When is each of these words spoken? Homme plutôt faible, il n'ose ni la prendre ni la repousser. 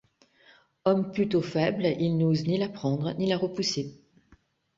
Homme 0.83 1.11
plutôt 1.11 1.43
faible, 1.43 1.85
il 1.99 2.17
n'ose 2.17 2.47
ni 2.47 2.57
la 2.57 2.69
prendre 2.69 3.13
ni 3.19 3.27
la 3.29 3.37
repousser. 3.37 4.01